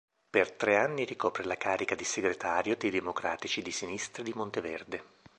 Per 0.31 0.51
tre 0.53 0.77
anni 0.77 1.03
ricopre 1.03 1.43
la 1.43 1.57
carica 1.57 1.93
di 1.93 2.03
Segretario 2.05 2.75
dei 2.75 2.89
Democratici 2.89 3.61
di 3.61 3.69
Sinistra 3.69 4.23
di 4.23 4.31
Monteverde. 4.33 5.03